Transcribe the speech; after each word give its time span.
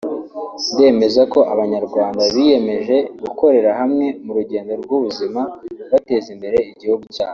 ndemeza 0.73 1.21
ko 1.33 1.39
abanyarwanda 1.53 2.21
biyemeje 2.33 2.97
gukorera 3.21 3.69
hamwe 3.79 4.05
mu 4.23 4.31
rugendo 4.37 4.71
rw’ubuzima 4.83 5.41
bateza 5.91 6.27
imbere 6.35 6.57
igihugu 6.73 7.05
cyabo 7.15 7.29